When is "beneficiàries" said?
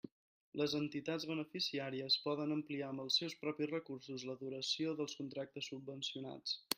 1.31-2.15